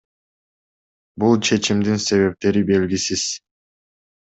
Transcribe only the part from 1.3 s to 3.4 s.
чечимдин себептери белгисиз.